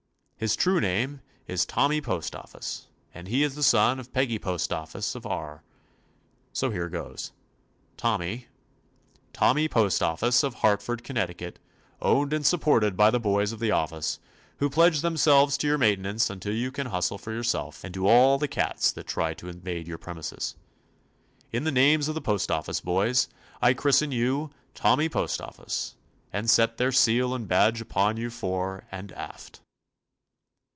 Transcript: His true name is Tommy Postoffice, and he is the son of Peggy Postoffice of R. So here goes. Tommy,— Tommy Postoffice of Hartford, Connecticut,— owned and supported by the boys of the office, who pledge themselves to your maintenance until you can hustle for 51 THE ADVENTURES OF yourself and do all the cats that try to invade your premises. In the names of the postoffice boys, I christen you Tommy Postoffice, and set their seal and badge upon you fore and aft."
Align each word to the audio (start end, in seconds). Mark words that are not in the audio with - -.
His 0.37 0.55
true 0.55 0.81
name 0.81 1.21
is 1.45 1.67
Tommy 1.67 2.01
Postoffice, 2.01 2.87
and 3.13 3.27
he 3.27 3.43
is 3.43 3.53
the 3.53 3.61
son 3.61 3.99
of 3.99 4.11
Peggy 4.11 4.39
Postoffice 4.39 5.13
of 5.13 5.23
R. 5.23 5.61
So 6.51 6.71
here 6.71 6.89
goes. 6.89 7.31
Tommy,— 7.95 8.47
Tommy 9.33 9.67
Postoffice 9.67 10.41
of 10.41 10.55
Hartford, 10.55 11.03
Connecticut,— 11.03 11.59
owned 12.01 12.33
and 12.33 12.43
supported 12.43 12.97
by 12.97 13.11
the 13.11 13.19
boys 13.19 13.51
of 13.51 13.59
the 13.59 13.69
office, 13.69 14.17
who 14.57 14.67
pledge 14.67 15.01
themselves 15.01 15.59
to 15.59 15.67
your 15.67 15.77
maintenance 15.77 16.27
until 16.27 16.55
you 16.55 16.71
can 16.71 16.87
hustle 16.87 17.19
for 17.19 17.25
51 17.25 17.33
THE 17.35 17.39
ADVENTURES 17.41 17.53
OF 17.53 17.55
yourself 17.75 17.83
and 17.83 17.93
do 17.93 18.07
all 18.07 18.39
the 18.39 18.47
cats 18.47 18.91
that 18.93 19.05
try 19.05 19.35
to 19.35 19.47
invade 19.47 19.87
your 19.87 19.99
premises. 19.99 20.55
In 21.51 21.65
the 21.65 21.71
names 21.71 22.07
of 22.07 22.15
the 22.15 22.19
postoffice 22.19 22.81
boys, 22.81 23.29
I 23.61 23.75
christen 23.75 24.11
you 24.11 24.49
Tommy 24.73 25.07
Postoffice, 25.07 25.93
and 26.33 26.49
set 26.49 26.77
their 26.77 26.91
seal 26.91 27.35
and 27.35 27.47
badge 27.47 27.79
upon 27.79 28.17
you 28.17 28.31
fore 28.31 28.85
and 28.91 29.11
aft." 29.11 29.61